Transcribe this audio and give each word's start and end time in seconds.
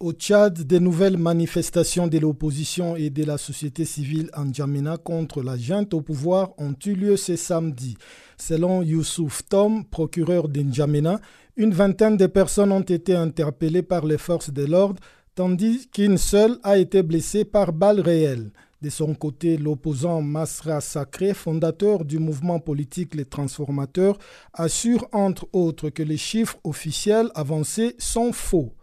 Au 0.00 0.12
Tchad, 0.12 0.62
des 0.62 0.78
nouvelles 0.78 1.16
manifestations 1.16 2.06
de 2.06 2.18
l'opposition 2.18 2.94
et 2.94 3.10
de 3.10 3.24
la 3.24 3.36
société 3.36 3.84
civile 3.84 4.30
en 4.32 4.52
Djamena 4.52 4.96
contre 4.96 5.42
la 5.42 5.56
junte 5.56 5.92
au 5.92 6.02
pouvoir 6.02 6.52
ont 6.56 6.76
eu 6.86 6.92
lieu 6.94 7.16
ce 7.16 7.34
samedi. 7.34 7.96
Selon 8.36 8.82
Youssouf 8.82 9.42
Tom, 9.48 9.84
procureur 9.84 10.48
d'Injamena, 10.48 11.20
une 11.56 11.74
vingtaine 11.74 12.16
de 12.16 12.28
personnes 12.28 12.70
ont 12.70 12.80
été 12.80 13.16
interpellées 13.16 13.82
par 13.82 14.06
les 14.06 14.18
forces 14.18 14.52
de 14.52 14.64
l'ordre, 14.66 15.00
tandis 15.34 15.88
qu'une 15.88 16.16
seule 16.16 16.58
a 16.62 16.78
été 16.78 17.02
blessée 17.02 17.44
par 17.44 17.72
balle 17.72 17.98
réelle. 17.98 18.52
De 18.80 18.90
son 18.90 19.16
côté, 19.16 19.56
l'opposant 19.56 20.22
Masra 20.22 20.80
Sacré, 20.80 21.34
fondateur 21.34 22.04
du 22.04 22.20
mouvement 22.20 22.60
politique 22.60 23.16
Les 23.16 23.24
Transformateurs, 23.24 24.16
assure 24.54 25.08
entre 25.10 25.48
autres 25.52 25.90
que 25.90 26.04
les 26.04 26.18
chiffres 26.18 26.58
officiels 26.62 27.30
avancés 27.34 27.96
sont 27.98 28.32
faux. 28.32 28.77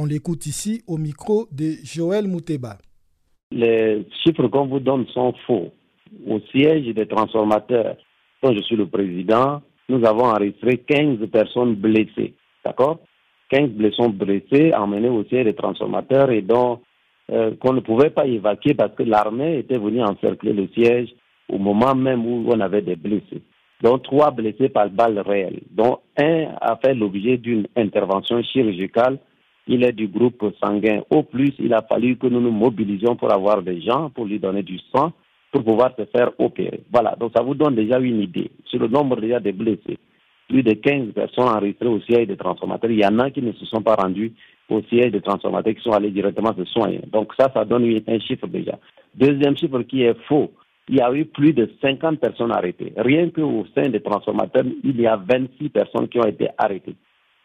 On 0.00 0.06
l'écoute 0.06 0.46
ici 0.46 0.80
au 0.86 0.96
micro 0.96 1.48
de 1.50 1.72
Joël 1.82 2.28
Mouteba. 2.28 2.78
Les 3.50 4.06
chiffres 4.22 4.46
qu'on 4.46 4.66
vous 4.68 4.78
donne 4.78 5.04
sont 5.08 5.34
faux. 5.44 5.72
Au 6.24 6.38
siège 6.52 6.94
des 6.94 7.06
transformateurs, 7.08 7.96
dont 8.40 8.54
je 8.54 8.62
suis 8.62 8.76
le 8.76 8.86
président, 8.86 9.60
nous 9.88 10.06
avons 10.06 10.26
enregistré 10.26 10.78
15 10.88 11.18
personnes 11.32 11.74
blessées. 11.74 12.34
D'accord? 12.64 13.00
15 13.50 13.70
blessés 13.70 14.08
blessés 14.10 14.72
emmenés 14.72 15.08
au 15.08 15.24
siège 15.24 15.46
des 15.46 15.54
transformateurs 15.54 16.30
et 16.30 16.42
dont 16.42 16.78
euh, 17.32 17.56
qu'on 17.60 17.72
ne 17.72 17.80
pouvait 17.80 18.10
pas 18.10 18.28
évacuer 18.28 18.74
parce 18.74 18.94
que 18.94 19.02
l'armée 19.02 19.58
était 19.58 19.78
venue 19.78 20.04
encercler 20.04 20.52
le 20.52 20.68
siège 20.76 21.08
au 21.48 21.58
moment 21.58 21.96
même 21.96 22.24
où 22.24 22.44
on 22.46 22.60
avait 22.60 22.82
des 22.82 22.94
blessés. 22.94 23.42
Donc 23.82 24.04
trois 24.04 24.30
blessés 24.30 24.68
par 24.68 24.90
balle 24.90 25.18
réelle, 25.18 25.58
dont 25.72 25.98
un 26.16 26.54
a 26.60 26.76
fait 26.76 26.94
l'objet 26.94 27.36
d'une 27.36 27.66
intervention 27.76 28.40
chirurgicale 28.44 29.18
il 29.68 29.84
est 29.84 29.92
du 29.92 30.08
groupe 30.08 30.42
sanguin. 30.62 31.02
Au 31.10 31.22
plus, 31.22 31.52
il 31.58 31.72
a 31.74 31.82
fallu 31.82 32.16
que 32.16 32.26
nous 32.26 32.40
nous 32.40 32.50
mobilisions 32.50 33.16
pour 33.16 33.30
avoir 33.30 33.62
des 33.62 33.80
gens, 33.82 34.10
pour 34.10 34.24
lui 34.24 34.38
donner 34.38 34.62
du 34.62 34.78
sang, 34.92 35.12
pour 35.52 35.62
pouvoir 35.62 35.92
se 35.96 36.04
faire 36.06 36.30
opérer. 36.38 36.80
Voilà, 36.90 37.14
donc 37.20 37.32
ça 37.36 37.42
vous 37.42 37.54
donne 37.54 37.74
déjà 37.74 37.98
une 37.98 38.20
idée 38.20 38.50
sur 38.64 38.80
le 38.80 38.88
nombre 38.88 39.20
déjà 39.20 39.38
de 39.38 39.50
blessés. 39.52 39.98
Plus 40.48 40.62
de 40.62 40.72
15 40.72 41.12
personnes 41.12 41.48
enregistrées 41.48 41.86
au 41.88 42.00
siège 42.00 42.26
des 42.26 42.36
transformateurs. 42.36 42.90
Il 42.90 42.98
y 42.98 43.06
en 43.06 43.18
a 43.18 43.30
qui 43.30 43.42
ne 43.42 43.52
se 43.52 43.66
sont 43.66 43.82
pas 43.82 43.94
rendus 43.94 44.32
au 44.70 44.80
siège 44.82 45.12
des 45.12 45.20
transformateurs, 45.20 45.74
qui 45.74 45.82
sont 45.82 45.92
allés 45.92 46.10
directement 46.10 46.54
se 46.56 46.64
soigner. 46.64 47.00
Donc 47.12 47.32
ça, 47.38 47.50
ça 47.52 47.66
donne 47.66 47.84
un 47.84 48.18
chiffre 48.20 48.46
déjà. 48.46 48.78
Deuxième 49.14 49.56
chiffre 49.58 49.82
qui 49.82 50.02
est 50.02 50.16
faux, 50.26 50.50
il 50.88 50.96
y 50.96 51.00
a 51.02 51.12
eu 51.12 51.26
plus 51.26 51.52
de 51.52 51.70
50 51.82 52.18
personnes 52.18 52.52
arrêtées. 52.52 52.94
Rien 52.96 53.28
qu'au 53.28 53.66
sein 53.74 53.90
des 53.90 54.00
transformateurs, 54.00 54.64
il 54.82 54.98
y 54.98 55.06
a 55.06 55.16
26 55.16 55.68
personnes 55.68 56.08
qui 56.08 56.18
ont 56.18 56.26
été 56.26 56.48
arrêtées. 56.56 56.94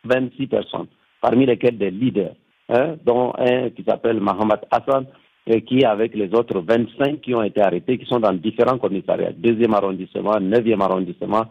26 0.06 0.48
personnes 0.48 0.88
parmi 1.24 1.46
lesquels 1.46 1.78
des 1.78 1.90
leaders, 1.90 2.36
hein, 2.68 2.98
dont 3.06 3.32
un 3.38 3.70
qui 3.70 3.84
s'appelle 3.84 4.20
Mohamed 4.20 4.60
Hassan, 4.70 5.06
et 5.48 5.62
qui 5.62 5.86
avec 5.86 6.14
les 6.16 6.34
autres 6.34 6.60
25 6.60 7.22
qui 7.22 7.34
ont 7.34 7.44
été 7.44 7.62
arrêtés, 7.62 7.98
qui 7.98 8.06
sont 8.06 8.20
dans 8.20 8.34
différents 8.34 8.78
commissariats, 8.78 9.32
deuxième 9.32 9.74
arrondissement, 9.74 10.38
neuvième 10.42 10.82
arrondissement, 10.82 11.46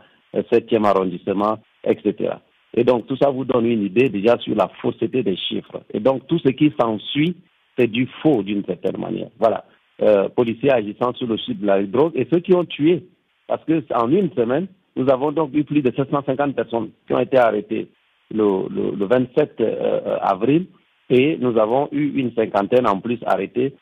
septième 0.52 0.84
arrondissement, 0.84 1.58
etc. 1.84 2.34
Et 2.74 2.84
donc 2.84 3.06
tout 3.06 3.16
ça 3.16 3.30
vous 3.30 3.44
donne 3.44 3.66
une 3.66 3.82
idée 3.82 4.10
déjà 4.10 4.38
sur 4.38 4.54
la 4.54 4.68
fausseté 4.80 5.22
des 5.22 5.36
chiffres. 5.36 5.82
Et 5.92 6.00
donc 6.00 6.26
tout 6.26 6.38
ce 6.38 6.50
qui 6.50 6.72
s'ensuit, 6.78 7.34
c'est 7.78 7.90
du 7.90 8.06
faux 8.22 8.42
d'une 8.42 8.64
certaine 8.64 8.98
manière. 8.98 9.28
Voilà. 9.38 9.64
Euh, 10.02 10.28
policiers 10.28 10.72
agissant 10.72 11.12
sur 11.14 11.26
le 11.26 11.38
site 11.38 11.60
de 11.60 11.66
la 11.66 11.82
drogue 11.82 12.12
et 12.14 12.26
ceux 12.30 12.40
qui 12.40 12.54
ont 12.54 12.64
tué. 12.64 13.04
Parce 13.46 13.64
que 13.64 13.82
en 13.94 14.10
une 14.10 14.32
semaine, 14.32 14.66
nous 14.96 15.08
avons 15.10 15.32
donc 15.32 15.50
eu 15.54 15.64
plus 15.64 15.82
de 15.82 15.92
750 15.94 16.54
personnes 16.54 16.90
qui 17.06 17.14
ont 17.14 17.20
été 17.20 17.38
arrêtées 17.38 17.88
le, 18.32 18.68
le, 18.98 19.06
27 19.06 19.60
euh, 19.60 20.16
avril 20.20 20.66
et 21.10 21.36
nous 21.38 21.58
avons 21.58 21.88
eu 21.92 22.20
une 22.20 22.32
cinquantaine 22.34 22.86
en 22.86 23.00
plus 23.00 23.18
arrêtés 23.26 23.74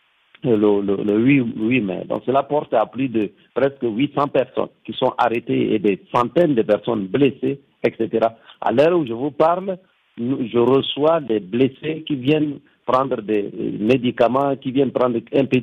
le, 0.43 0.81
le, 0.81 1.19
8, 1.19 1.81
mai. 1.83 2.05
Donc 2.09 2.23
cela 2.25 2.43
porte 2.43 2.73
à 2.73 2.87
plus 2.87 3.09
de 3.09 3.31
presque 3.55 3.83
800 3.83 4.29
personnes 4.29 4.69
qui 4.85 4.93
sont 4.95 5.13
arrêtées 5.19 5.75
et 5.75 5.79
des 5.79 6.01
centaines 6.15 6.55
de 6.55 6.63
personnes 6.63 7.07
blessées, 7.07 7.61
etc. 7.85 8.29
À 8.61 8.73
l'heure 8.73 8.99
où 8.99 9.07
je 9.07 9.13
vous 9.13 9.31
parle, 9.31 9.77
je 10.19 10.59
reçois 10.59 11.21
des 11.21 11.41
blessés 11.41 12.05
qui 12.07 12.17
viennent 12.17 12.59
prendre 12.87 13.21
des 13.23 13.51
médicaments, 13.79 14.57
qui 14.57 14.73
viennent 14.73 14.91
prendre 14.93 15.19
un 15.35 15.45
peu, 15.45 15.61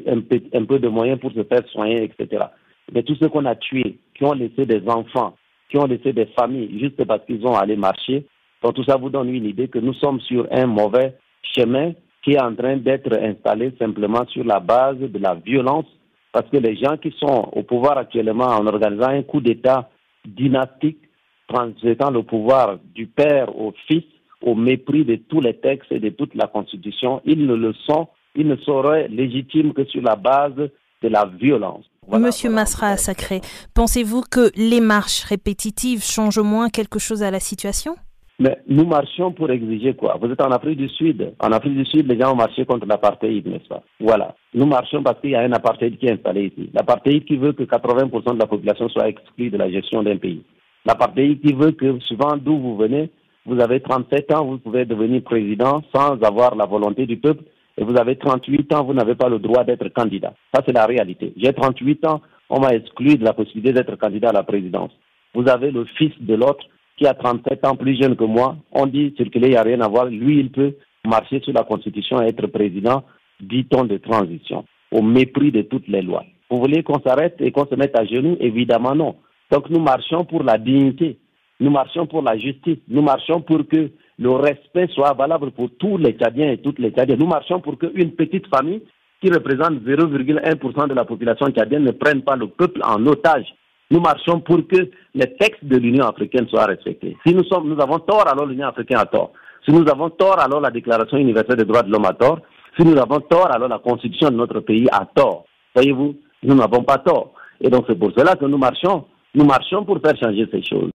un 0.53 0.65
peu 0.65 0.79
de 0.79 0.87
moyens 0.87 1.19
pour 1.19 1.31
se 1.31 1.43
faire 1.43 1.67
soigner, 1.69 2.03
etc. 2.03 2.45
Mais 2.93 3.03
tous 3.03 3.15
ceux 3.15 3.29
qu'on 3.29 3.45
a 3.45 3.55
tués, 3.55 3.97
qui 4.15 4.23
ont 4.23 4.33
laissé 4.33 4.65
des 4.65 4.81
enfants, 4.87 5.35
qui 5.69 5.77
ont 5.77 5.85
laissé 5.85 6.13
des 6.13 6.27
familles, 6.39 6.79
juste 6.79 7.03
parce 7.03 7.25
qu'ils 7.25 7.45
ont 7.45 7.55
allé 7.55 7.75
marcher, 7.75 8.25
donc 8.63 8.73
tout 8.73 8.83
ça 8.83 8.97
vous 8.97 9.09
donne 9.09 9.29
une 9.29 9.45
idée 9.45 9.67
que 9.67 9.79
nous 9.79 9.93
sommes 9.93 10.19
sur 10.21 10.47
un 10.51 10.65
mauvais 10.65 11.15
chemin 11.55 11.93
qui 12.23 12.33
est 12.33 12.41
en 12.41 12.53
train 12.55 12.77
d'être 12.77 13.13
installé 13.21 13.73
simplement 13.79 14.25
sur 14.27 14.43
la 14.43 14.59
base 14.59 14.97
de 14.97 15.19
la 15.19 15.35
violence, 15.35 15.85
parce 16.33 16.49
que 16.49 16.57
les 16.57 16.75
gens 16.75 16.97
qui 16.97 17.13
sont 17.17 17.49
au 17.53 17.63
pouvoir 17.63 17.97
actuellement 17.97 18.47
en 18.47 18.67
organisant 18.67 19.09
un 19.09 19.23
coup 19.23 19.39
d'État 19.39 19.89
dynastique, 20.25 20.99
transmettant 21.47 22.11
le 22.11 22.23
pouvoir 22.23 22.79
du 22.93 23.07
père 23.07 23.55
au 23.57 23.73
fils, 23.87 24.03
au 24.41 24.55
mépris 24.55 25.05
de 25.05 25.15
tous 25.15 25.39
les 25.39 25.55
textes 25.55 25.91
et 25.91 25.99
de 25.99 26.09
toute 26.09 26.35
la 26.35 26.47
Constitution, 26.47 27.21
ils 27.25 27.45
ne 27.45 27.55
le 27.55 27.73
sont, 27.85 28.07
ils 28.35 28.47
ne 28.47 28.57
seraient 28.57 29.07
légitimes 29.07 29.73
que 29.73 29.85
sur 29.85 30.01
la 30.01 30.15
base 30.15 30.55
de 30.55 31.07
la 31.07 31.25
violence. 31.25 31.85
Monsieur 32.11 32.49
Masra 32.49 32.97
Sacré, 32.97 33.41
pensez-vous 33.73 34.21
que 34.29 34.51
les 34.55 34.81
marches 34.81 35.23
répétitives 35.23 36.03
changent 36.03 36.37
au 36.37 36.43
moins 36.43 36.69
quelque 36.69 36.99
chose 36.99 37.23
à 37.23 37.31
la 37.31 37.39
situation? 37.39 37.95
Mais 38.39 38.59
nous 38.67 38.85
marchons 38.85 39.31
pour 39.31 39.49
exiger 39.49 39.95
quoi? 39.95 40.17
Vous 40.21 40.31
êtes 40.31 40.41
en 40.41 40.51
Afrique 40.51 40.77
du 40.77 40.89
Sud. 40.89 41.33
En 41.39 41.51
Afrique 41.51 41.75
du 41.75 41.85
Sud, 41.85 42.07
les 42.07 42.19
gens 42.19 42.33
ont 42.33 42.35
marché 42.35 42.65
contre 42.65 42.85
l'apartheid, 42.85 43.47
n'est-ce 43.47 43.67
pas? 43.67 43.81
Voilà. 43.99 44.35
Nous 44.53 44.67
marchons 44.67 45.01
parce 45.01 45.19
qu'il 45.21 45.31
y 45.31 45.35
a 45.35 45.41
un 45.41 45.51
apartheid 45.53 45.97
qui 45.97 46.05
est 46.05 46.11
installé 46.11 46.45
ici. 46.45 46.69
L'apartheid 46.73 47.25
qui 47.25 47.37
veut 47.37 47.53
que 47.53 47.63
80% 47.63 48.33
de 48.35 48.39
la 48.39 48.45
population 48.45 48.89
soit 48.89 49.09
exclue 49.09 49.49
de 49.49 49.57
la 49.57 49.71
gestion 49.71 50.03
d'un 50.03 50.17
pays. 50.17 50.43
L'apartheid 50.85 51.41
qui 51.41 51.53
veut 51.53 51.71
que, 51.71 51.99
souvent 52.01 52.37
d'où 52.37 52.57
vous 52.57 52.77
venez, 52.77 53.09
vous 53.45 53.59
avez 53.59 53.79
37 53.79 54.31
ans, 54.33 54.45
vous 54.45 54.59
pouvez 54.59 54.85
devenir 54.85 55.23
président 55.23 55.81
sans 55.95 56.21
avoir 56.21 56.55
la 56.55 56.65
volonté 56.65 57.07
du 57.07 57.17
peuple. 57.17 57.43
Et 57.79 57.83
vous 57.83 57.97
avez 57.97 58.17
38 58.17 58.73
ans, 58.73 58.83
vous 58.83 58.93
n'avez 58.93 59.15
pas 59.15 59.29
le 59.29 59.39
droit 59.39 59.63
d'être 59.63 59.87
candidat. 59.89 60.33
Ça, 60.53 60.61
c'est 60.65 60.73
la 60.73 60.85
réalité. 60.85 61.33
J'ai 61.37 61.53
38 61.53 62.05
ans, 62.05 62.21
on 62.49 62.59
m'a 62.59 62.73
exclu 62.73 63.17
de 63.17 63.23
la 63.23 63.33
possibilité 63.33 63.73
d'être 63.73 63.95
candidat 63.95 64.29
à 64.29 64.33
la 64.33 64.43
présidence. 64.43 64.91
Vous 65.33 65.47
avez 65.47 65.71
le 65.71 65.85
fils 65.85 66.13
de 66.19 66.35
l'autre 66.35 66.65
qui 66.97 67.05
a 67.05 67.13
37 67.13 67.65
ans 67.65 67.75
plus 67.75 67.99
jeune 68.01 68.15
que 68.15 68.23
moi, 68.23 68.57
on 68.71 68.87
dit 68.87 69.13
circuler, 69.15 69.47
il 69.47 69.51
n'y 69.51 69.57
a 69.57 69.63
rien 69.63 69.81
à 69.81 69.87
voir. 69.87 70.05
Lui, 70.07 70.39
il 70.39 70.51
peut 70.51 70.73
marcher 71.05 71.39
sur 71.41 71.53
la 71.53 71.63
Constitution 71.63 72.21
et 72.21 72.27
être 72.27 72.47
président, 72.47 73.03
dit-on, 73.39 73.85
de 73.85 73.97
transition, 73.97 74.65
au 74.91 75.01
mépris 75.01 75.51
de 75.51 75.61
toutes 75.61 75.87
les 75.87 76.01
lois. 76.01 76.25
Vous 76.49 76.57
voulez 76.57 76.83
qu'on 76.83 76.99
s'arrête 77.01 77.35
et 77.39 77.51
qu'on 77.51 77.67
se 77.67 77.75
mette 77.75 77.97
à 77.97 78.05
genoux? 78.05 78.37
Évidemment 78.39 78.95
non. 78.95 79.15
Donc 79.51 79.69
nous 79.69 79.79
marchons 79.79 80.25
pour 80.25 80.43
la 80.43 80.57
dignité, 80.57 81.17
nous 81.59 81.69
marchons 81.69 82.07
pour 82.07 82.21
la 82.21 82.37
justice, 82.37 82.79
nous 82.87 83.01
marchons 83.01 83.41
pour 83.41 83.67
que 83.67 83.91
le 84.19 84.31
respect 84.31 84.87
soit 84.87 85.13
valable 85.13 85.51
pour 85.51 85.69
tous 85.77 85.97
les 85.97 86.13
Tchadiens 86.13 86.51
et 86.51 86.57
toutes 86.57 86.79
les 86.79 86.91
Tchadiennes. 86.91 87.19
Nous 87.19 87.27
marchons 87.27 87.59
pour 87.59 87.77
qu'une 87.77 88.11
petite 88.11 88.47
famille 88.47 88.81
qui 89.21 89.29
représente 89.29 89.83
0,1% 89.83 90.87
de 90.87 90.93
la 90.93 91.05
population 91.05 91.47
tchadienne 91.47 91.83
ne 91.83 91.91
prenne 91.91 92.21
pas 92.21 92.35
le 92.35 92.47
peuple 92.47 92.81
en 92.83 93.05
otage. 93.05 93.45
Nous 93.89 93.99
marchons 94.01 94.41
pour 94.41 94.67
que 94.67 94.89
les 95.13 95.35
textes 95.37 95.63
de 95.63 95.77
l'Union 95.77 96.05
africaine 96.05 96.47
soient 96.47 96.65
respectés. 96.65 97.15
Si 97.25 97.33
nous, 97.33 97.43
sommes, 97.45 97.69
nous 97.73 97.81
avons 97.81 97.99
tort, 97.99 98.27
alors 98.27 98.45
l'Union 98.45 98.67
africaine 98.67 98.97
a 98.97 99.05
tort. 99.05 99.31
Si 99.65 99.71
nous 99.71 99.87
avons 99.89 100.09
tort, 100.09 100.39
alors 100.39 100.59
la 100.59 100.71
Déclaration 100.71 101.17
universelle 101.17 101.57
des 101.57 101.65
droits 101.65 101.83
de 101.83 101.91
l'homme 101.91 102.05
a 102.05 102.13
tort. 102.13 102.39
Si 102.77 102.85
nous 102.85 102.97
avons 102.97 103.21
tort, 103.21 103.49
alors 103.51 103.69
la 103.69 103.79
Constitution 103.79 104.29
de 104.29 104.35
notre 104.35 104.59
pays 104.59 104.87
a 104.91 105.05
tort. 105.05 105.45
Voyez-vous, 105.73 106.15
nous 106.43 106.55
n'avons 106.55 106.83
pas 106.83 106.97
tort. 106.97 107.33
Et 107.61 107.69
donc 107.69 107.85
c'est 107.87 107.97
pour 107.97 108.11
cela 108.15 108.35
que 108.35 108.45
nous 108.45 108.57
marchons. 108.57 109.05
Nous 109.33 109.45
marchons 109.45 109.85
pour 109.85 109.99
faire 109.99 110.17
changer 110.17 110.47
ces 110.51 110.61
choses. 110.63 110.91